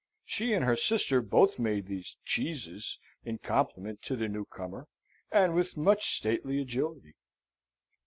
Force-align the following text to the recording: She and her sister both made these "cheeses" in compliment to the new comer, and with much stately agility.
She 0.25 0.53
and 0.53 0.65
her 0.65 0.75
sister 0.75 1.21
both 1.21 1.59
made 1.59 1.85
these 1.85 2.17
"cheeses" 2.25 2.97
in 3.23 3.37
compliment 3.37 4.01
to 4.01 4.15
the 4.15 4.27
new 4.27 4.45
comer, 4.45 4.87
and 5.31 5.53
with 5.53 5.77
much 5.77 6.07
stately 6.09 6.59
agility. 6.59 7.13